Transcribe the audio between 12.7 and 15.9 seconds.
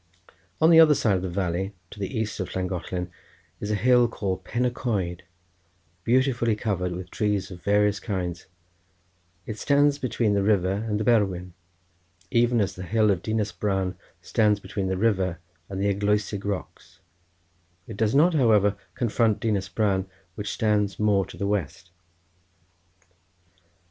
the hill of Dinas Bran stands between the river and